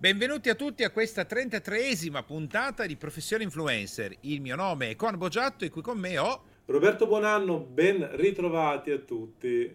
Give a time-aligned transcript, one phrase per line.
[0.00, 4.14] Benvenuti a tutti a questa 33esima puntata di Professione Influencer.
[4.20, 8.92] Il mio nome è Con Boggiatto e qui con me ho Roberto Buonanno, ben ritrovati
[8.92, 9.74] a tutti.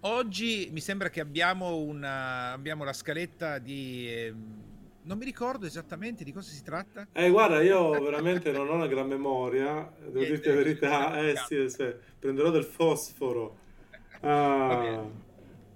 [0.00, 4.08] Oggi mi sembra che abbiamo, una, abbiamo la scaletta di...
[4.08, 4.34] Eh,
[5.02, 7.06] non mi ricordo esattamente di cosa si tratta.
[7.12, 11.20] Eh, guarda, io veramente non ho una gran memoria, devo Niente, dirti la verità.
[11.20, 13.58] Eh sì, sì, prenderò del fosforo.
[14.20, 15.04] Ah,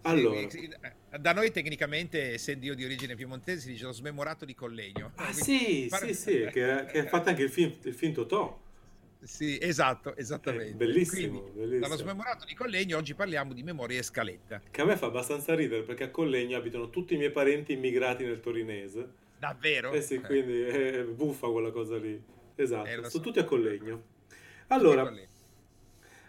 [0.00, 0.48] allora.
[0.48, 0.70] Sì,
[1.18, 5.12] da noi tecnicamente, essendo io di origine piemontese, si dice lo smemorato di collegno.
[5.16, 8.64] Ah sì, sì, sì, che, che ha fatto anche il film, il film Totò.
[9.22, 10.72] Sì, esatto, esattamente.
[10.72, 11.80] Eh, bellissimo, Quindi, bellissimo.
[11.80, 14.62] Dallo smemorato di Collegno oggi parliamo di memoria e scaletta.
[14.70, 18.24] Che a me fa abbastanza ridere perché a Collegno abitano tutti i miei parenti immigrati
[18.24, 19.08] nel torinese.
[19.38, 19.92] Davvero?
[19.92, 22.22] Eh sì, quindi è buffa quella cosa lì.
[22.54, 23.20] Esatto, eh, sono so.
[23.20, 24.14] tutti a Collegno.
[24.68, 25.12] Allora,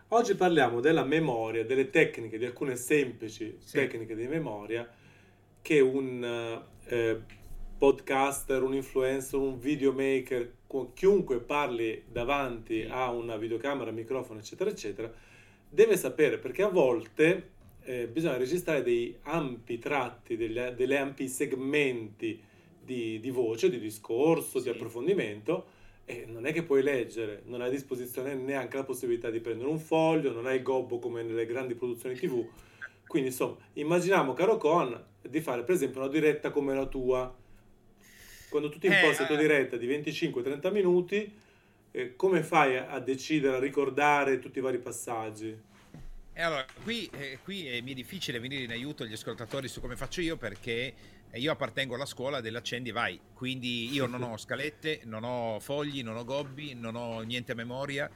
[0.09, 3.77] oggi parliamo della memoria, delle tecniche, di alcune semplici sì.
[3.77, 4.89] tecniche di memoria
[5.61, 7.21] che un eh,
[7.77, 10.53] podcaster, un influencer, un videomaker,
[10.94, 15.11] chiunque parli davanti a una videocamera, microfono, eccetera, eccetera,
[15.69, 17.49] deve sapere perché a volte
[17.83, 22.42] eh, bisogna registrare dei ampi tratti, degli, delle ampi segmenti
[22.81, 24.64] di, di, voce, di discorso, sì.
[24.66, 25.75] di approfondimento.
[26.09, 29.69] E non è che puoi leggere, non hai a disposizione neanche la possibilità di prendere
[29.69, 32.47] un foglio, non hai il gobbo come nelle grandi produzioni TV.
[33.05, 37.36] Quindi, insomma, immaginiamo, caro Con, di fare per esempio una diretta come la tua,
[38.47, 41.30] quando tu ti imposti eh, la tua diretta di 25-30 minuti,
[41.91, 45.58] eh, come fai a, decidere, a ricordare tutti i vari passaggi?
[46.31, 49.97] E allora, qui, eh, qui mi è difficile venire in aiuto agli ascoltatori su come
[49.97, 50.94] faccio io perché
[51.33, 56.16] io appartengo alla scuola dell'accendi vai, quindi io non ho scalette, non ho fogli, non
[56.16, 58.09] ho gobbi, non ho niente a memoria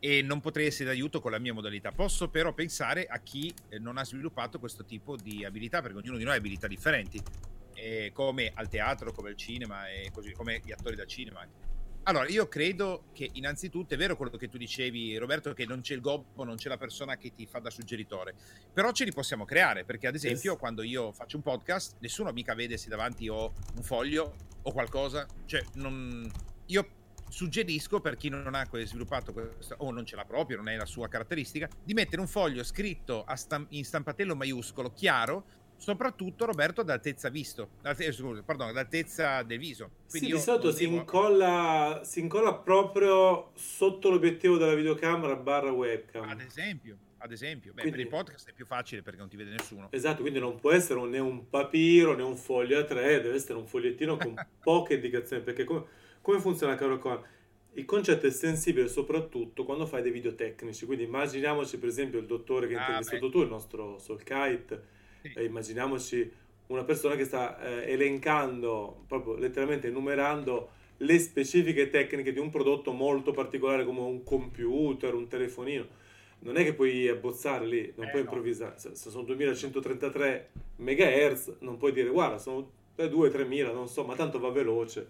[0.00, 1.90] e non potrei essere d'aiuto con la mia modalità.
[1.92, 6.18] Posso però pensare a chi eh, non ha sviluppato questo tipo di abilità, perché ognuno
[6.18, 7.20] di noi ha abilità differenti
[8.12, 11.46] come al teatro, come al cinema e così come gli attori da cinema.
[12.04, 15.94] Allora, io credo che innanzitutto è vero quello che tu dicevi, Roberto, che non c'è
[15.94, 18.34] il gobbo, non c'è la persona che ti fa da suggeritore,
[18.72, 20.60] però ce li possiamo creare, perché ad esempio yes.
[20.60, 25.26] quando io faccio un podcast, nessuno mica vede se davanti ho un foglio o qualcosa,
[25.44, 26.30] cioè non...
[26.66, 26.88] io
[27.28, 30.86] suggerisco per chi non ha sviluppato questo o non ce l'ha proprio, non è la
[30.86, 35.44] sua caratteristica, di mettere un foglio scritto stamp- in stampatello maiuscolo chiaro
[35.78, 39.90] soprattutto Roberto d'altezza visto, eh, scusa, pardon, d'altezza del viso.
[40.10, 40.96] Quindi sì, di solito si, devo...
[40.96, 46.28] incolla, si incolla proprio sotto l'obiettivo della videocamera barra webcam.
[46.28, 49.36] Ad esempio, ad esempio, Beh, quindi, per il podcast è più facile perché non ti
[49.36, 49.88] vede nessuno.
[49.90, 53.58] Esatto, quindi non può essere né un papiro né un foglio a tre, deve essere
[53.58, 55.84] un fogliettino con poche indicazioni, perché come,
[56.20, 57.20] come funziona caro qua?
[57.72, 62.26] Il concetto è sensibile soprattutto quando fai dei video tecnici, quindi immaginiamoci per esempio il
[62.26, 64.96] dottore che hai ah, intervistato tu, il nostro Solkite,
[65.34, 66.30] eh, immaginiamoci
[66.68, 72.92] una persona che sta eh, elencando, proprio letteralmente enumerando le specifiche tecniche di un prodotto
[72.92, 75.86] molto particolare come un computer, un telefonino.
[76.40, 78.28] Non è che puoi abbozzare lì, non eh, puoi no.
[78.28, 78.78] improvvisare.
[78.78, 84.50] Se, sono 2133 MHz, non puoi dire guarda, sono 2-3000, non so, ma tanto va
[84.50, 85.08] veloce.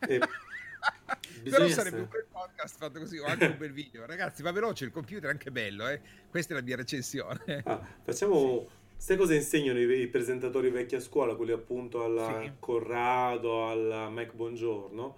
[0.00, 0.18] E
[1.50, 4.06] Però sarebbe un bel podcast fatto così, o anche un bel video.
[4.06, 6.00] Ragazzi, va veloce, il computer è anche bello, eh?
[6.28, 7.62] Questa è la mia recensione.
[7.64, 8.66] Ah, facciamo
[8.98, 12.52] Sai cosa insegnano i, i, presentatori vecchi a scuola, quelli appunto alla sì.
[12.58, 15.16] Corrado, alla Mike Buongiorno?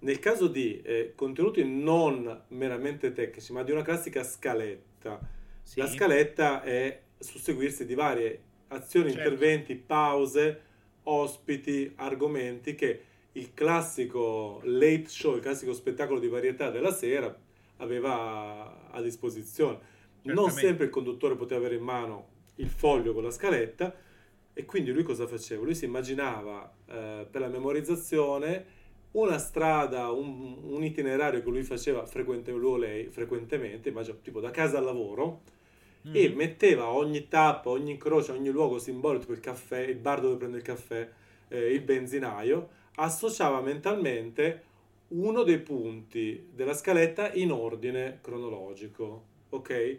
[0.00, 5.20] Nel caso di eh, contenuti non meramente tecnici, ma di una classica scaletta,
[5.62, 5.78] sì.
[5.78, 9.28] la scaletta è susseguirsi di varie azioni, certo.
[9.28, 10.60] interventi, pause,
[11.02, 13.02] ospiti, argomenti che
[13.32, 17.38] il classico late show, il classico spettacolo di varietà della sera
[17.76, 19.78] aveva a disposizione.
[20.22, 20.32] Certamente.
[20.32, 22.29] Non sempre il conduttore poteva avere in mano
[22.60, 23.94] il foglio con la scaletta
[24.52, 25.64] e quindi lui cosa faceva?
[25.64, 28.78] Lui si immaginava eh, per la memorizzazione
[29.12, 34.38] una strada, un, un, itinerario che lui faceva frequente, lui o lei, frequentemente, immagino, tipo
[34.38, 35.40] da casa al lavoro,
[36.06, 36.14] mm.
[36.14, 40.36] e metteva ogni tappa, ogni incrocio, ogni luogo simbolico, tipo il caffè, il bar dove
[40.36, 41.08] prende il caffè,
[41.48, 44.68] eh, il benzinaio, associava mentalmente
[45.08, 49.98] uno dei punti della scaletta in ordine cronologico, ok?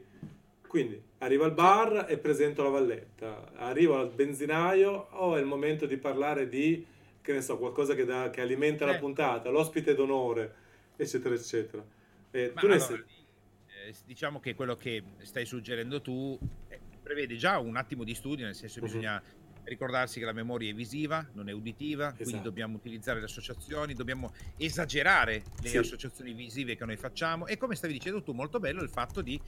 [0.71, 5.85] Quindi arrivo al bar e presento la valletta, arrivo al benzinaio, oh è il momento
[5.85, 6.85] di parlare di,
[7.19, 8.93] che ne so, qualcosa che, da, che alimenta eh.
[8.93, 10.55] la puntata, l'ospite d'onore,
[10.95, 11.83] eccetera, eccetera.
[12.31, 12.95] Eh, tu allora, sei...
[12.99, 16.39] eh, diciamo che quello che stai suggerendo tu
[16.69, 18.91] eh, prevede già un attimo di studio, nel senso che uh-huh.
[18.93, 19.21] bisogna
[19.65, 22.23] ricordarsi che la memoria è visiva, non è uditiva, esatto.
[22.23, 25.77] quindi dobbiamo utilizzare le associazioni, dobbiamo esagerare le sì.
[25.77, 29.39] associazioni visive che noi facciamo e come stavi dicendo tu molto bello il fatto di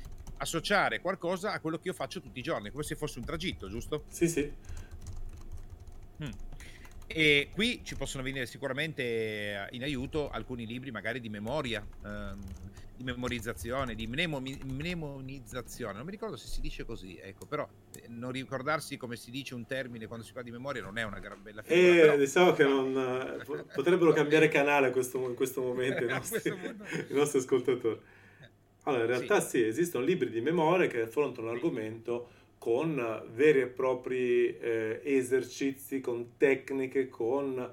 [0.44, 3.68] associare qualcosa a quello che io faccio tutti i giorni, come se fosse un tragitto,
[3.68, 4.04] giusto?
[4.07, 4.51] Sì, sì.
[6.24, 6.31] Mm.
[7.07, 12.40] E qui ci possono venire sicuramente in aiuto alcuni libri, magari di memoria, ehm,
[12.95, 15.94] di memorizzazione, di mnemo- mnemonizzazione.
[15.94, 19.54] Non mi ricordo se si dice così, ecco, però eh, non ricordarsi come si dice
[19.54, 21.88] un termine quando si parla di memoria non è una gran bella figura.
[21.88, 22.18] Eh, però...
[22.18, 22.96] diciamo che non,
[23.48, 28.00] eh, potrebbero cambiare canale questo, in questo momento i nostri, i nostri ascoltatori.
[28.84, 29.60] Allora, in realtà sì.
[29.60, 29.66] sì.
[29.66, 37.10] esistono libri di memoria che affrontano l'argomento con veri e propri eh, esercizi, con tecniche,
[37.10, 37.72] con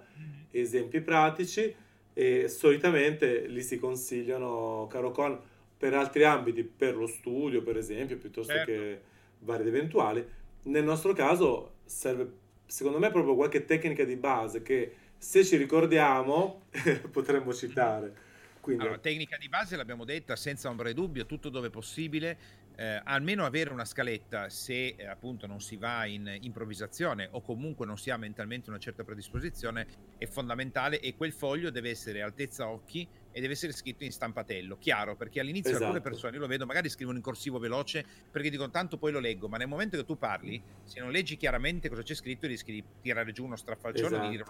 [0.50, 1.72] esempi pratici
[2.12, 5.38] e solitamente li si consigliano, caro Con,
[5.76, 8.70] per altri ambiti, per lo studio per esempio, piuttosto certo.
[8.70, 9.00] che
[9.38, 10.26] vari ed eventuali.
[10.62, 12.30] Nel nostro caso serve,
[12.66, 16.62] secondo me, proprio qualche tecnica di base che se ci ricordiamo
[17.10, 18.28] potremmo citare.
[18.70, 18.84] Quindi...
[18.84, 22.38] Allora, tecnica di base l'abbiamo detta senza ombra di dubbio, tutto dove possibile,
[22.76, 27.84] eh, almeno avere una scaletta se eh, appunto non si va in improvvisazione o comunque
[27.84, 29.86] non si ha mentalmente una certa predisposizione
[30.16, 34.78] è fondamentale e quel foglio deve essere altezza occhi e deve essere scritto in stampatello,
[34.78, 35.86] chiaro, perché all'inizio esatto.
[35.86, 39.20] alcune persone, io lo vedo, magari scrivono in corsivo veloce perché dicono tanto poi lo
[39.20, 42.72] leggo, ma nel momento che tu parli, se non leggi chiaramente cosa c'è scritto rischi
[42.72, 44.24] di tirare giù uno strafalcione esatto.
[44.24, 44.44] e di dire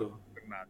[0.45, 0.67] una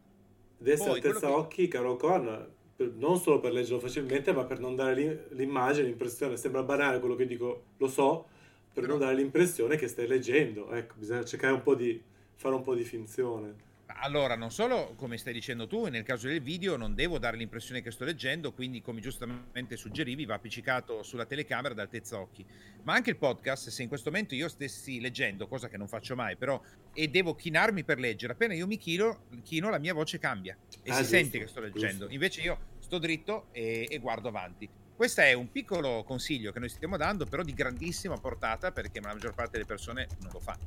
[0.65, 1.27] essere altezza che...
[1.27, 2.55] occhi, caro Con,
[2.87, 7.27] non solo per leggerlo facilmente, ma per non dare l'immagine, l'impressione, sembra banale quello che
[7.27, 8.27] dico, lo so,
[8.73, 10.71] per non dare l'impressione che stai leggendo.
[10.71, 12.01] Ecco, bisogna cercare un po' di
[12.37, 13.69] fare un po' di finzione.
[14.03, 17.83] Allora, non solo come stai dicendo tu, nel caso del video non devo dare l'impressione
[17.83, 22.45] che sto leggendo, quindi come giustamente suggerivi va appiccicato sulla telecamera ad altezza occhi,
[22.85, 26.15] ma anche il podcast, se in questo momento io stessi leggendo, cosa che non faccio
[26.15, 26.61] mai, però,
[26.95, 30.91] e devo chinarmi per leggere, appena io mi chino, chino la mia voce cambia e
[30.91, 32.13] ah, si giusto, sente che sto leggendo, giusto.
[32.15, 32.59] invece io
[32.91, 34.69] sto dritto e, e guardo avanti.
[34.97, 39.13] Questo è un piccolo consiglio che noi stiamo dando, però di grandissima portata perché la
[39.13, 40.59] maggior parte delle persone non lo fa.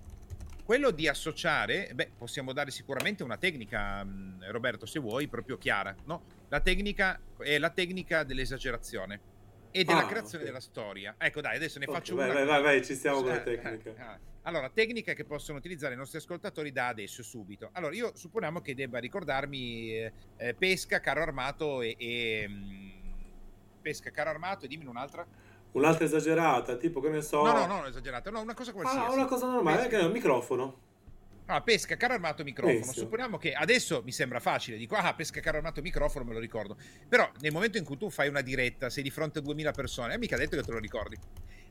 [0.64, 4.08] Quello di associare, beh, possiamo dare sicuramente una tecnica,
[4.48, 6.24] Roberto, se vuoi, proprio chiara, no?
[6.48, 9.20] La tecnica è la tecnica dell'esagerazione
[9.74, 10.46] e della ah, creazione okay.
[10.46, 11.16] della storia.
[11.18, 12.34] Ecco, dai, adesso ne okay, faccio vai, una.
[12.36, 13.92] Vai, vai, vai, ci stiamo con la tecnica.
[14.04, 17.70] Ah, allora, tecnica che possono utilizzare i nostri ascoltatori da adesso, subito.
[17.72, 22.92] Allora, io supponiamo che debba ricordarmi eh, eh pesca, carro armato e, e mh,
[23.82, 25.26] pesca, carro armato e dimmi un'altra.
[25.72, 27.44] Un'altra esagerata, tipo che ne so.
[27.44, 29.12] No, no, no, esagerata, no, una cosa qualsiasi.
[29.12, 30.92] Ah, una cosa normale, che è un microfono.
[31.46, 32.80] Ah, pesca, carro armato, microfono.
[32.80, 33.04] Benissimo.
[33.04, 36.78] Supponiamo che adesso mi sembra facile, dico, ah, pesca, carro armato, microfono, me lo ricordo.
[37.08, 40.14] Però nel momento in cui tu fai una diretta, sei di fronte a 2000 persone,
[40.14, 41.18] è mica detto che te lo ricordi.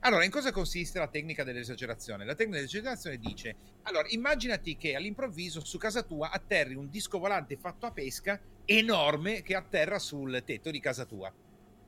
[0.01, 2.25] Allora, in cosa consiste la tecnica dell'esagerazione?
[2.25, 7.57] La tecnica dell'esagerazione dice, allora, immaginati che all'improvviso su casa tua atterri un disco volante
[7.57, 11.33] fatto a pesca enorme che atterra sul tetto di casa tua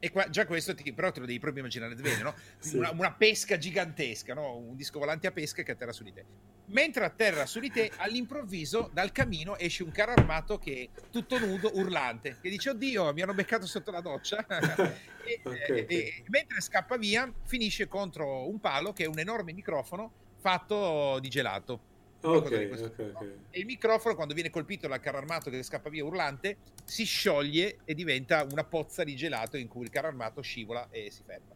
[0.05, 2.35] e qua, già questo, ti, però te lo devi proprio immaginare bene, no?
[2.61, 2.77] sì.
[2.77, 4.55] una, una, pesca gigantesca, no?
[4.59, 6.27] Un disco volante a pesca che atterra su di te.
[6.67, 11.39] Mentre atterra su di te, all'improvviso dal camino esce un carro armato che è tutto
[11.39, 14.45] nudo, urlante, che dice: Oddio, mi hanno beccato sotto la doccia.
[15.25, 15.87] e, okay.
[15.87, 21.31] e, mentre scappa via, finisce contro un palo che è un enorme microfono fatto di
[21.31, 21.93] gelato
[22.27, 23.37] Okay, okay, okay.
[23.51, 27.79] E il microfono, quando viene colpito dal carro armato che scappa via urlante, si scioglie
[27.85, 31.55] e diventa una pozza di gelato in cui il carro armato scivola e si ferma.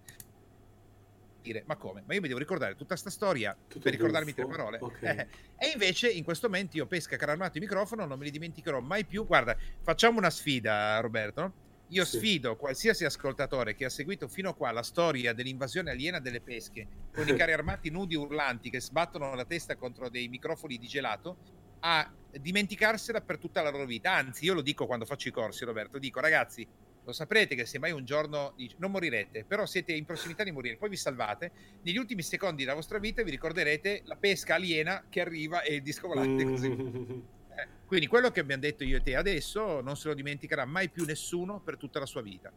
[1.41, 2.03] Dire, ma come?
[2.06, 4.47] Ma io mi devo ricordare tutta questa storia Tutto per ricordarmi buffo.
[4.47, 4.79] tre parole.
[4.81, 5.26] Okay.
[5.56, 8.81] e invece in questo momento io pesca carro armato e microfono, non me li dimenticherò
[8.81, 9.25] mai più.
[9.25, 11.40] Guarda, facciamo una sfida, Roberto.
[11.40, 11.52] No?
[11.88, 12.18] Io sì.
[12.18, 16.87] sfido qualsiasi ascoltatore che ha seguito fino a qua la storia dell'invasione aliena delle pesche,
[17.12, 21.37] con i carri armati nudi urlanti che sbattono la testa contro dei microfoni di gelato,
[21.80, 24.12] a dimenticarsela per tutta la loro vita.
[24.12, 26.66] Anzi, io lo dico quando faccio i corsi, Roberto, dico ragazzi,
[27.04, 30.76] lo saprete che se mai un giorno non morirete, però siete in prossimità di morire,
[30.76, 31.52] poi vi salvate,
[31.83, 35.83] negli ultimi secondi della vostra vita vi ricorderete la pesca aliena che arriva e il
[35.83, 37.37] disco volante così.
[37.87, 41.05] Quindi quello che abbiamo detto io e te adesso non se lo dimenticherà mai più
[41.05, 42.53] nessuno per tutta la sua vita.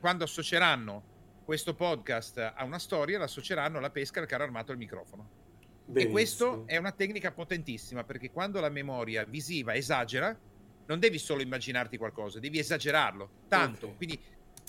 [0.00, 1.12] Quando associeranno
[1.44, 5.42] questo podcast a una storia, l'associeranno alla pesca al carro armato al microfono.
[5.84, 6.08] Benissimo.
[6.08, 10.36] E questo è una tecnica potentissima perché quando la memoria visiva esagera,
[10.86, 13.86] non devi solo immaginarti qualcosa, devi esagerarlo tanto.
[13.86, 13.96] Okay.
[13.96, 14.20] Quindi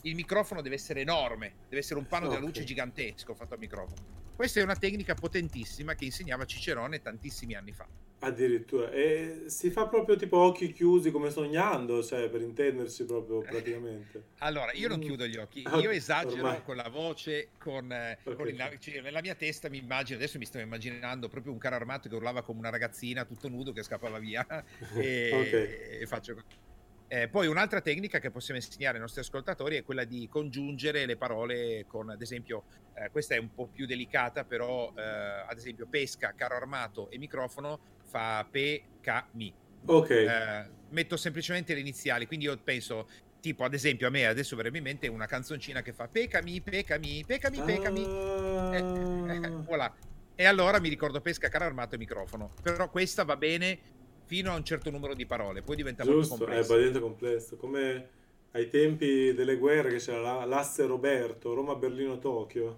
[0.03, 2.37] il microfono deve essere enorme, deve essere un pano okay.
[2.37, 4.23] della luce gigantesco fatto al microfono.
[4.35, 7.87] Questa è una tecnica potentissima che insegnava Cicerone tantissimi anni fa.
[8.25, 14.23] Addirittura, e si fa proprio tipo occhi chiusi come sognando, cioè per intenderci proprio praticamente.
[14.39, 15.01] Allora, io non mm.
[15.01, 16.63] chiudo gli occhi, io esagero Ormai.
[16.63, 18.35] con la voce, con, eh, okay.
[18.35, 21.75] con il, cioè, nella mia testa mi immagino, adesso mi sto immaginando proprio un carro
[21.75, 24.43] armato che urlava come una ragazzina, tutto nudo, che scappava via
[24.97, 25.99] e, okay.
[26.01, 26.64] e faccio così.
[27.07, 31.17] Eh, poi un'altra tecnica che possiamo insegnare ai nostri ascoltatori è quella di congiungere le
[31.17, 32.63] parole con, ad esempio,
[32.95, 37.17] eh, questa è un po' più delicata, però eh, ad esempio pesca, carro armato e
[37.17, 39.53] microfono fa pe, ca, mi.
[39.85, 40.09] Ok.
[40.09, 43.07] Eh, metto semplicemente le iniziali, quindi io penso
[43.39, 47.23] tipo ad esempio a me adesso verrebbe in mente una canzoncina che fa pecami, pecami,
[47.25, 48.03] pecami, pecami.
[48.55, 48.75] Ah.
[48.75, 49.93] Eh, eh, voilà.
[50.33, 52.53] E allora mi ricordo pesca, carro armato e microfono.
[52.61, 53.79] Però questa va bene
[54.25, 56.81] fino a un certo numero di parole, poi diventa Giusto, molto complesso.
[56.81, 57.55] Giusto, è complesso.
[57.57, 58.07] Come
[58.51, 62.75] ai tempi delle guerre che c'era l'asse Roberto, Roma-Berlino-Tokyo.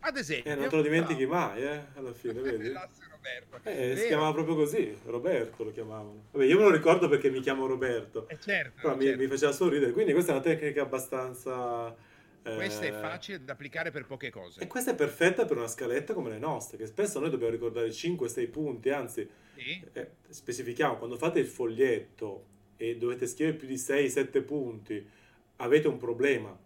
[0.00, 0.52] Ad esempio.
[0.52, 1.30] Eh, non te lo dimentichi no.
[1.30, 2.70] mai, eh, alla fine, vedi?
[2.70, 3.68] l'asse Roberto.
[3.68, 6.26] Eh, si chiamava proprio così, Roberto lo chiamavano.
[6.30, 8.28] Vabbè, io me lo ricordo perché mi chiamo Roberto.
[8.28, 8.80] Eh certo.
[8.80, 9.04] Però certo.
[9.04, 11.94] Mi, mi, faceva sorridere, quindi questa è una tecnica abbastanza...
[12.42, 12.54] Eh...
[12.54, 14.60] Questa è facile da applicare per poche cose.
[14.60, 17.88] E questa è perfetta per una scaletta come le nostre, che spesso noi dobbiamo ricordare
[17.88, 19.84] 5-6 punti, anzi, sì.
[19.92, 25.08] eh, specifichiamo, quando fate il foglietto e dovete scrivere più di 6-7 punti,
[25.56, 26.56] avete un problema.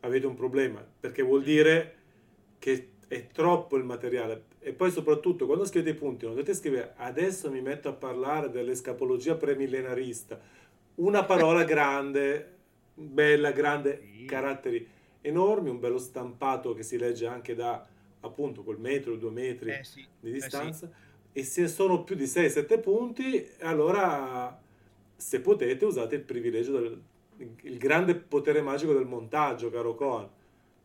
[0.00, 1.94] Avete un problema, perché vuol dire
[2.58, 4.44] che è troppo il materiale.
[4.60, 8.50] E poi soprattutto quando scrivete i punti non dovete scrivere adesso mi metto a parlare
[8.50, 10.40] dell'escapologia premillenarista.
[10.96, 12.56] Una parola grande,
[12.94, 14.24] bella, grande, sì.
[14.26, 14.88] caratteri
[15.22, 17.86] enormi, un bello stampato che si legge anche da
[18.20, 20.06] appunto quel metro, due metri eh sì.
[20.20, 20.86] di distanza.
[20.86, 21.08] Eh sì.
[21.32, 24.60] E se sono più di 6-7 punti, allora
[25.16, 27.02] se potete usate il privilegio del
[27.62, 30.28] il grande potere magico del montaggio, caro Coan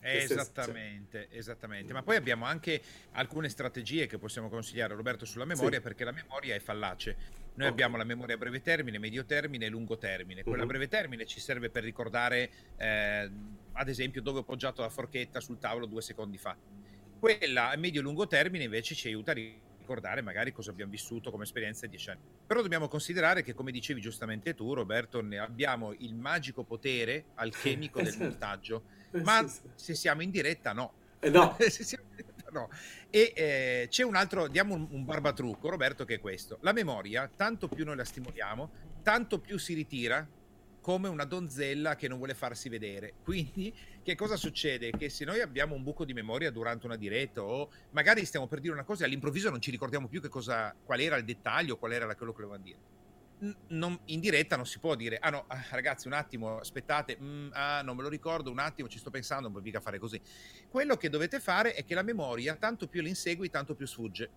[0.08, 1.92] Esattamente, esattamente.
[1.92, 2.80] Ma poi abbiamo anche
[3.14, 5.84] alcune strategie che possiamo consigliare, Roberto, sulla memoria, sì.
[5.84, 7.16] perché la memoria è fallace.
[7.56, 7.70] Noi okay.
[7.70, 10.44] abbiamo la memoria a breve termine, medio termine e lungo termine.
[10.44, 13.32] Quella a breve termine ci serve per ricordare, eh,
[13.72, 16.56] ad esempio, dove ho poggiato la forchetta sul tavolo due secondi fa.
[17.20, 19.65] Quella a medio e lungo termine invece ci aiuta a ricordare
[20.22, 22.22] magari cosa abbiamo vissuto come esperienza dieci anni.
[22.46, 28.00] Però dobbiamo considerare che, come dicevi giustamente tu, Roberto, ne abbiamo il magico potere alchemico
[28.00, 28.24] del esatto.
[28.24, 30.94] montaggio eh, ma se siamo in diretta no.
[31.20, 31.58] Eh no.
[32.52, 32.70] no.
[33.10, 36.58] E eh, c'è un altro, diamo un, un, barbatrucco, Roberto, che è questo.
[36.62, 38.70] La memoria, tanto più noi la stimoliamo,
[39.02, 40.28] tanto più si ritira
[40.82, 43.14] come una donzella che non vuole farsi vedere.
[43.24, 43.74] Quindi,
[44.06, 44.92] che cosa succede?
[44.92, 48.60] Che se noi abbiamo un buco di memoria durante una diretta o magari stiamo per
[48.60, 51.78] dire una cosa e all'improvviso non ci ricordiamo più che cosa, qual era il dettaglio,
[51.78, 52.78] qual era quello che volevamo dire.
[53.70, 57.50] Non, in diretta non si può dire ah no ah, ragazzi un attimo aspettate mm,
[57.52, 60.22] ah non me lo ricordo un attimo ci sto pensando non mica fare così.
[60.70, 64.30] Quello che dovete fare è che la memoria tanto più l'insegui tanto più sfugge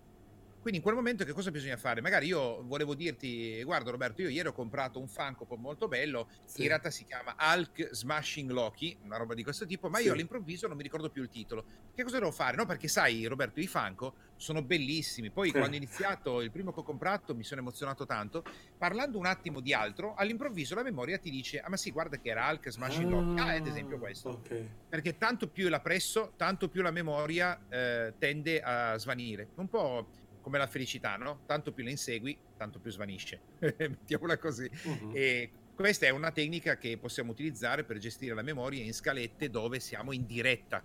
[0.61, 2.01] quindi in quel momento che cosa bisogna fare?
[2.01, 6.61] Magari io volevo dirti, guarda Roberto, io ieri ho comprato un Funko molto bello, sì.
[6.61, 10.05] in realtà si chiama Hulk Smashing Loki, una roba di questo tipo, ma sì.
[10.05, 11.63] io all'improvviso non mi ricordo più il titolo.
[11.93, 12.55] Che cosa devo fare?
[12.55, 15.29] No, perché sai Roberto, i Funko sono bellissimi.
[15.31, 18.43] Poi quando ho iniziato il primo che ho comprato mi sono emozionato tanto.
[18.77, 22.29] Parlando un attimo di altro, all'improvviso la memoria ti dice, ah ma sì, guarda che
[22.29, 23.39] era Hulk Smashing ah, Loki.
[23.39, 24.29] Ah, ad esempio questo.
[24.29, 24.67] Okay.
[24.87, 29.49] Perché tanto più la presso, tanto più la memoria eh, tende a svanire.
[29.55, 30.07] Un po'
[30.41, 31.41] come la felicità, no?
[31.45, 33.41] Tanto più la insegui, tanto più svanisce.
[33.59, 34.69] Mettiamola così.
[34.83, 35.11] Uh-huh.
[35.13, 39.79] E questa è una tecnica che possiamo utilizzare per gestire la memoria in scalette dove
[39.79, 40.83] siamo in diretta.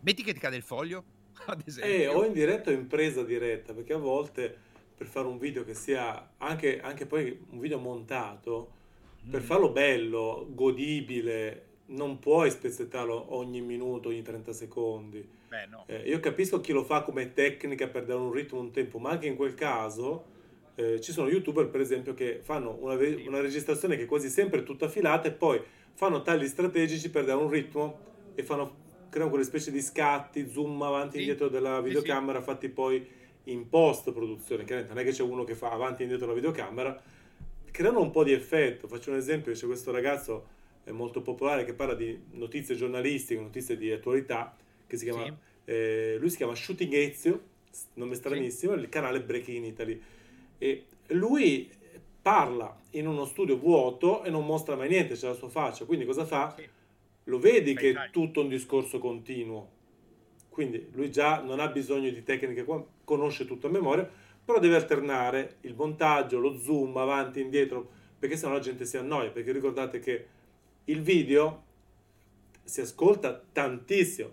[0.00, 1.04] Metti che ti cade il foglio,
[1.46, 1.92] ad esempio.
[1.92, 5.64] Eh, o in diretta o in presa diretta, perché a volte per fare un video
[5.64, 8.72] che sia anche, anche poi un video montato,
[9.26, 9.30] mm.
[9.30, 15.26] per farlo bello, godibile, non puoi spezzettarlo ogni minuto, ogni 30 secondi.
[15.48, 15.84] Beh, no.
[15.86, 19.10] eh, io capisco chi lo fa come tecnica per dare un ritmo, un tempo, ma
[19.10, 20.32] anche in quel caso
[20.74, 24.62] eh, ci sono youtuber, per esempio, che fanno una, una, registrazione che è quasi sempre
[24.62, 25.60] tutta filata e poi
[25.92, 27.98] fanno tagli strategici per dare un ritmo
[28.34, 31.18] e fanno, creano quelle specie di scatti, zoom avanti e sì.
[31.20, 32.50] indietro della videocamera sì, sì.
[32.50, 33.06] fatti poi
[33.44, 34.64] in post produzione.
[34.64, 37.00] Chiaramente non è che c'è uno che fa avanti e indietro la videocamera,
[37.70, 38.88] creano un po' di effetto.
[38.88, 40.46] Faccio un esempio, c'è questo ragazzo
[40.92, 45.32] molto popolare che parla di notizie giornalistiche, notizie di attualità, che si chiama, sì.
[45.64, 47.42] eh, lui si chiama Shooting Ezio,
[47.94, 48.80] nome stranissimo, sì.
[48.80, 50.00] il canale Breaking Italy.
[50.58, 51.70] E lui
[52.20, 56.04] parla in uno studio vuoto e non mostra mai niente, c'è la sua faccia, quindi
[56.04, 56.54] cosa fa?
[56.56, 56.66] Sì.
[57.24, 59.70] Lo vedi Beh, che è tutto un discorso continuo.
[60.48, 62.64] Quindi lui già non ha bisogno di tecniche,
[63.04, 64.08] conosce tutto a memoria,
[64.44, 69.30] però deve alternare il montaggio, lo zoom, avanti, indietro, perché sennò la gente si annoia,
[69.30, 70.26] perché ricordate che
[70.84, 71.62] il video
[72.62, 74.30] si ascolta tantissimo,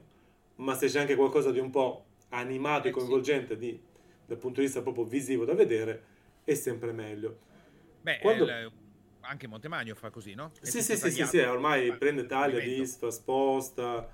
[0.56, 3.80] ma se c'è anche qualcosa di un po' animato e eh, coinvolgente di,
[4.26, 6.04] dal punto di vista proprio visivo da vedere,
[6.44, 7.38] è sempre meglio.
[8.02, 8.44] Beh, Quando...
[8.46, 8.72] il,
[9.22, 10.52] anche Montemagno fa così, no?
[10.60, 14.10] È sì, sì, sì, sì, sì, ormai fa, prende taglia, disfa, sposta.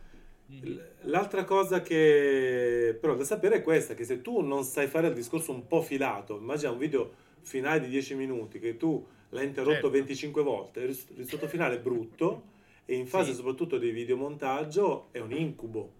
[0.52, 0.80] Mm-hmm.
[1.02, 5.14] L'altra cosa che però da sapere è questa, che se tu non sai fare il
[5.14, 9.06] discorso un po' filato, immagina un video finale di 10 minuti che tu
[9.38, 9.90] l'ha interrotto certo.
[9.92, 13.36] 25 volte, il risultato finale è brutto e in fase sì.
[13.36, 15.92] soprattutto di videomontaggio è un incubo.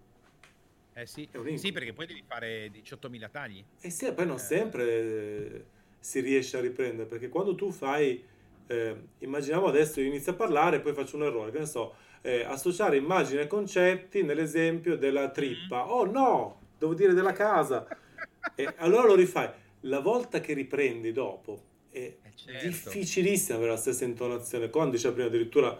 [0.94, 1.28] Eh sì.
[1.54, 3.64] sì, perché poi devi fare 18.000 tagli.
[3.80, 4.40] Eh sì, poi non eh.
[4.40, 5.66] sempre
[6.00, 8.20] si riesce a riprendere, perché quando tu fai,
[8.66, 11.94] eh, immaginiamo adesso io inizio a parlare e poi faccio un errore, che ne so,
[12.22, 15.84] eh, associare immagini e concetti nell'esempio della trippa.
[15.84, 15.88] Mm.
[15.88, 17.86] Oh no, devo dire della casa.
[18.54, 19.48] E allora lo rifai.
[19.82, 21.62] La volta che riprendi dopo
[22.06, 22.66] è eh, certo.
[22.68, 24.70] difficilissimo avere la stessa intonazione.
[24.70, 25.78] Quando diceva prima addirittura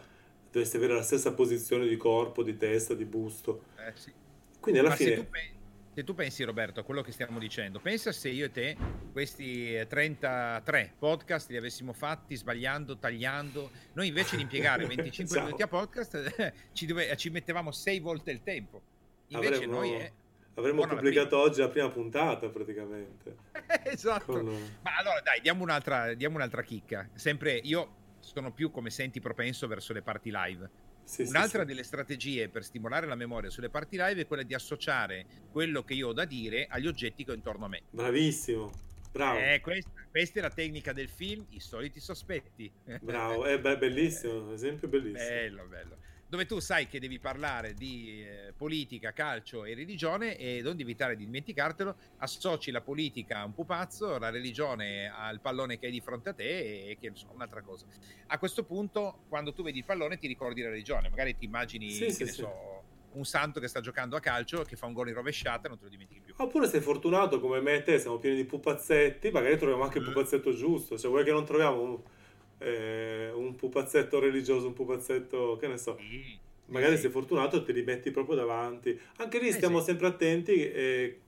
[0.50, 3.64] dovresti avere la stessa posizione di corpo, di testa, di busto.
[3.76, 4.12] Eh, sì.
[4.60, 5.10] Quindi alla Ma fine...
[5.10, 5.54] Se tu, pensi,
[5.94, 8.76] se tu, pensi, Roberto, a quello che stiamo dicendo, pensa se io e te
[9.12, 13.70] questi 33 eh, podcast li avessimo fatti sbagliando, tagliando.
[13.94, 18.42] Noi invece di impiegare 25 minuti a podcast ci, dove, ci, mettevamo 6 volte il
[18.42, 18.82] tempo.
[19.28, 19.92] Invece avremmo, noi...
[19.92, 20.12] È,
[20.58, 21.42] avremmo pubblicato prima.
[21.42, 23.36] oggi la prima puntata praticamente.
[23.84, 24.32] esatto.
[24.32, 24.46] Con...
[24.82, 27.08] Ma allora dai, diamo un'altra, diamo un'altra chicca.
[27.14, 30.86] Sempre io sono più come senti propenso verso le parti live.
[31.04, 34.52] Sì, Un'altra sì, delle strategie per stimolare la memoria sulle parti live è quella di
[34.52, 37.80] associare quello che io ho da dire agli oggetti che ho intorno a me.
[37.88, 38.70] Bravissimo,
[39.10, 39.38] bravo.
[39.38, 42.70] Eh, questa, questa, è la tecnica del film I soliti sospetti.
[43.00, 45.30] Bravo, è eh, bellissimo, esempio bellissimo.
[45.30, 45.96] Bello, bello
[46.28, 50.90] dove tu sai che devi parlare di eh, politica, calcio e religione e non devi
[50.90, 55.92] evitare di dimenticartelo, associ la politica a un pupazzo, la religione al pallone che hai
[55.92, 57.86] di fronte a te e che insomma un'altra cosa.
[58.26, 61.90] A questo punto, quando tu vedi il pallone ti ricordi la religione, magari ti immagini,
[61.90, 62.40] sì, che sì, ne sì.
[62.40, 62.82] so,
[63.12, 65.84] un santo che sta giocando a calcio che fa un gol in rovesciata non te
[65.84, 66.34] lo dimentichi più.
[66.36, 70.04] Oppure sei fortunato come me e te, siamo pieni di pupazzetti, magari troviamo anche il
[70.04, 70.08] mm.
[70.08, 72.16] pupazzetto giusto, cioè vuoi che non troviamo...
[72.58, 75.96] Un eh, un pupazzetto religioso, un pupazzetto, che ne so.
[75.98, 77.02] Sì, Magari sì.
[77.02, 78.98] sei fortunato e te li metti proprio davanti.
[79.16, 79.86] Anche lì eh, stiamo sì.
[79.86, 81.20] sempre attenti e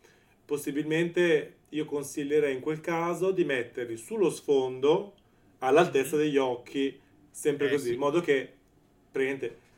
[0.45, 5.15] possibilmente io consiglierei in quel caso di metterli sullo sfondo
[5.59, 6.25] all'altezza mm-hmm.
[6.25, 8.53] degli occhi, sempre eh, così, in modo che
[9.11, 9.69] praticamente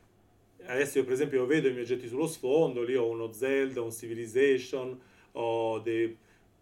[0.64, 3.92] adesso io per esempio vedo i miei oggetti sullo sfondo, lì ho uno Zelda, un
[3.92, 4.98] Civilization,
[5.32, 6.16] ho dei,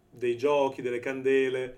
[0.09, 1.77] dei giochi, delle candele,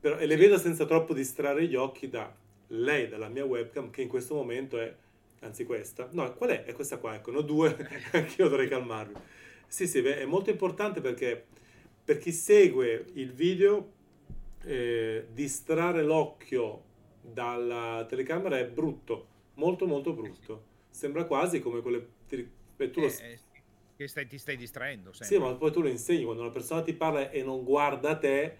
[0.00, 2.32] però, e le vedo senza troppo distrarre gli occhi da
[2.80, 4.94] lei dalla mia webcam che in questo momento è,
[5.40, 6.64] anzi questa, no, qual è?
[6.64, 7.76] È questa qua, ecco, ne ho due,
[8.12, 9.14] anch'io dovrei calmarmi.
[9.66, 11.44] Sì, sì, è molto importante perché
[12.04, 13.92] per chi segue il video
[14.62, 16.82] eh, distrarre l'occhio
[17.20, 20.72] dalla telecamera è brutto, molto molto brutto.
[20.90, 22.06] Sembra quasi come quelle...
[22.76, 23.08] Beh, tu eh, lo...
[23.08, 23.38] eh,
[23.96, 25.12] che stai, ti stai distraendo.
[25.12, 25.36] Sempre.
[25.36, 28.56] Sì, ma poi tu lo insegni, quando una persona ti parla e non guarda te,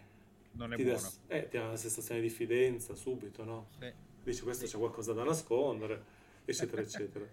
[0.52, 1.10] non è ti buono.
[1.26, 3.68] Da, eh, ti ha una sensazione di diffidenza subito, no?
[3.78, 3.92] Sì.
[4.24, 6.02] Dici questo c'è qualcosa da nascondere,
[6.44, 7.24] eccetera, eccetera.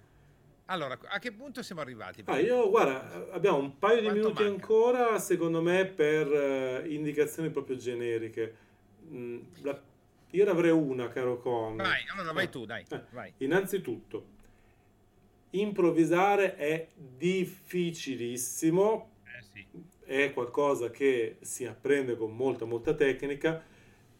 [0.65, 2.21] Allora, a che punto siamo arrivati?
[2.25, 4.62] Ah, io, guarda, abbiamo un paio Quanto di minuti manca?
[4.62, 8.56] ancora, secondo me, per uh, indicazioni proprio generiche.
[9.10, 9.82] Mm, la,
[10.30, 11.77] io ne avrei una, caro Con.
[11.77, 12.86] Vai, allora vai ah, tu, dai.
[12.88, 13.34] Eh, vai.
[13.38, 14.25] Innanzitutto,
[15.51, 19.10] improvvisare è difficilissimo.
[19.23, 19.65] Eh sì
[20.12, 23.63] è qualcosa che si apprende con molta molta tecnica.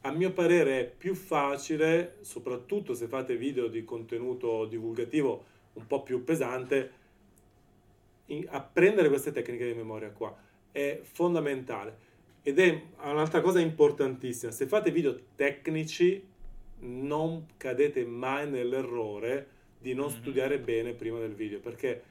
[0.02, 6.02] A mio parere è più facile, soprattutto se fate video di contenuto divulgativo un po'
[6.02, 6.92] più pesante,
[8.48, 10.36] apprendere queste tecniche di memoria qua.
[10.72, 12.10] È fondamentale.
[12.42, 14.52] Ed è un'altra cosa importantissima.
[14.52, 16.30] Se fate video tecnici,
[16.80, 20.16] non cadete mai nell'errore di non mm-hmm.
[20.20, 22.04] studiare bene prima del video, perché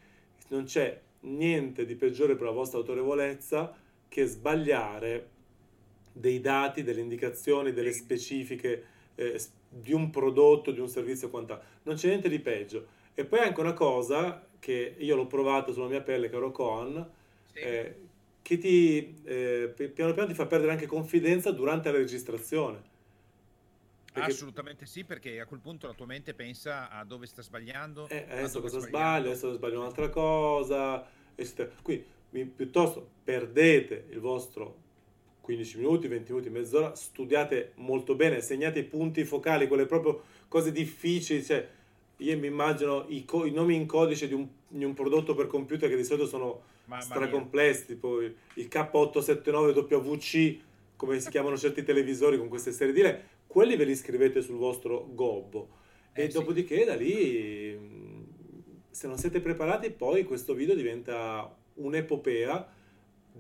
[0.49, 3.77] non c'è niente di peggiore per la vostra autorevolezza
[4.09, 5.39] che sbagliare
[6.13, 11.67] dei dati, delle indicazioni, delle specifiche eh, di un prodotto, di un servizio e quant'altro.
[11.85, 12.99] Non c'è niente di peggio.
[13.15, 17.09] E poi anche una cosa che io l'ho provato sulla mia pelle, caro Coan,
[17.53, 17.59] sì.
[17.59, 17.97] eh,
[18.43, 22.89] che ti eh, piano piano ti fa perdere anche confidenza durante la registrazione.
[24.13, 24.31] Perché...
[24.31, 28.09] Assolutamente sì, perché a quel punto la tua mente pensa a dove sta sbagliando.
[28.09, 31.71] Eh, adesso cosa sbaglio, adesso sbaglio un'altra cosa, eccetera.
[31.81, 32.07] Quindi
[32.57, 34.89] piuttosto perdete il vostro
[35.51, 40.73] 15 minuti, 20 minuti, mezz'ora, studiate molto bene, segnate i punti focali, quelle proprio cose
[40.73, 41.43] difficili.
[41.43, 41.67] Cioè,
[42.19, 45.47] io mi immagino i, co- i nomi in codice di un, di un, prodotto per
[45.47, 46.63] computer che di solito sono
[46.99, 50.59] stracomplessi, tipo il K879WC,
[50.97, 53.17] come si chiamano certi televisori con queste serie di lei
[53.51, 55.71] quelli ve li scrivete sul vostro gobbo
[56.13, 57.77] e eh, dopodiché da lì
[58.89, 62.73] se non siete preparati poi questo video diventa un'epopea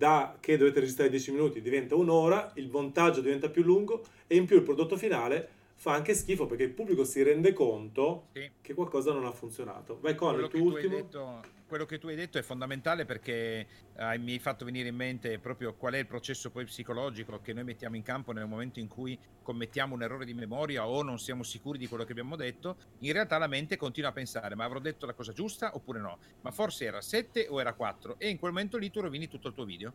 [0.00, 4.46] da che dovete registrare 10 minuti diventa un'ora, il montaggio diventa più lungo e in
[4.46, 8.50] più il prodotto finale fa anche schifo perché il pubblico si rende conto sì.
[8.60, 9.98] che qualcosa non ha funzionato.
[10.00, 10.94] Vai con il tuo ultimo.
[10.94, 13.66] Detto, quello che tu hai detto è fondamentale perché
[13.96, 17.54] eh, mi hai fatto venire in mente proprio qual è il processo poi psicologico che
[17.54, 21.18] noi mettiamo in campo nel momento in cui commettiamo un errore di memoria o non
[21.18, 22.76] siamo sicuri di quello che abbiamo detto.
[22.98, 26.18] In realtà la mente continua a pensare ma avrò detto la cosa giusta oppure no?
[26.42, 29.48] Ma forse era 7 o era 4 e in quel momento lì tu rovini tutto
[29.48, 29.94] il tuo video.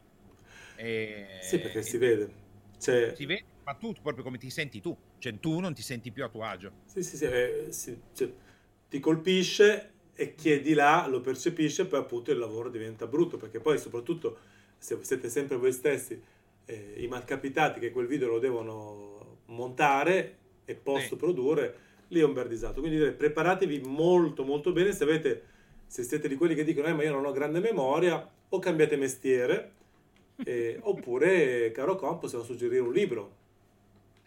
[0.77, 1.37] E...
[1.41, 2.44] Sì, perché si vede.
[2.77, 3.13] Cioè...
[3.15, 6.23] Si vede ma tu proprio come ti senti tu, cioè tu non ti senti più
[6.23, 6.71] a tuo agio.
[6.85, 8.31] Sì, sì, sì, eh, sì cioè,
[8.87, 13.37] ti colpisce e chi è di là lo percepisce, poi appunto il lavoro diventa brutto,
[13.37, 14.37] perché poi soprattutto
[14.77, 16.21] se siete sempre voi stessi
[16.65, 21.77] eh, i malcapitati che quel video lo devono montare e post produrre,
[22.09, 22.81] lì è un bel disastro.
[22.81, 24.93] Quindi direi preparatevi molto molto bene.
[24.93, 25.43] Se avete
[25.87, 28.95] se siete di quelli che dicono eh, ma io non ho grande memoria o cambiate
[28.95, 29.71] mestiere
[30.43, 33.43] eh, oppure caro Com possiamo suggerire un libro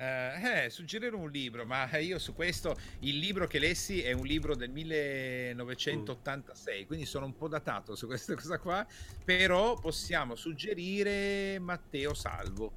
[0.00, 4.26] eh, eh, suggerire un libro, ma io su questo il libro che lessi è un
[4.26, 6.86] libro del 1986, mm.
[6.86, 8.86] quindi sono un po' datato su questa cosa qua,
[9.24, 12.70] però possiamo suggerire Matteo Salvo.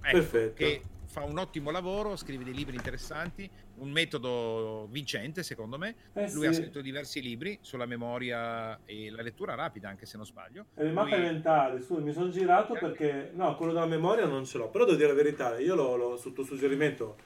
[0.00, 0.54] Ecco, Perfetto.
[0.54, 0.82] Che
[1.14, 5.94] fa un ottimo lavoro, scrive dei libri interessanti, un metodo vincente secondo me.
[6.12, 6.46] Eh Lui sì.
[6.46, 10.66] ha scritto diversi libri sulla memoria e la lettura rapida, anche se non sbaglio.
[10.74, 11.26] E le mappe Lui...
[11.26, 14.96] mentali, su, mi sono girato perché no, quello della memoria non ce l'ho, però devo
[14.96, 17.16] dire la verità, io l'ho, l'ho sotto suggerimento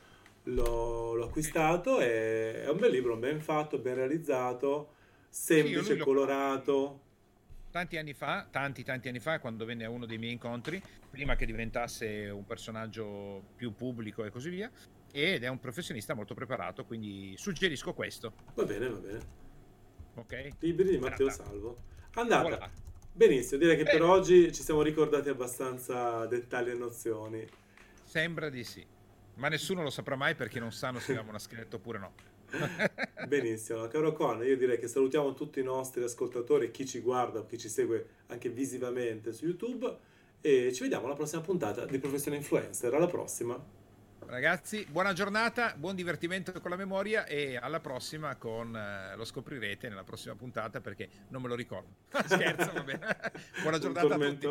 [0.43, 4.91] l'ho, l'ho acquistato e è un bel libro, ben fatto, ben realizzato,
[5.31, 7.07] semplice, sì, colorato
[7.71, 11.37] tanti anni fa, tanti tanti anni fa, quando venne a uno dei miei incontri, prima
[11.37, 14.71] che diventasse un personaggio più pubblico e così via,
[15.13, 18.33] ed è un professionista molto preparato, quindi suggerisco questo.
[18.55, 19.21] Va bene, va bene.
[20.15, 20.49] Ok.
[20.61, 21.83] Libri di Matteo Salvo.
[22.15, 22.49] Andate.
[22.49, 22.71] Voilà.
[23.13, 23.99] Benissimo, direi che bene.
[23.99, 27.49] per oggi ci siamo ricordati abbastanza dettagli e nozioni.
[28.05, 28.85] Sembra di sì.
[29.35, 32.13] Ma nessuno lo saprà mai perché non sanno se abbiamo una scheda oppure no.
[33.27, 37.47] Benissimo, caro Con, io direi che salutiamo tutti i nostri ascoltatori, chi ci guarda o
[37.47, 39.97] chi ci segue anche visivamente su YouTube
[40.41, 42.95] e ci vediamo alla prossima puntata di Professione Influencer.
[42.95, 43.77] Alla prossima!
[44.27, 49.89] Ragazzi, buona giornata, buon divertimento con la memoria e alla prossima con eh, lo scoprirete
[49.89, 51.89] nella prossima puntata perché non me lo ricordo.
[52.27, 53.17] Scherzo, va bene.
[53.63, 54.47] buona giornata a tutti.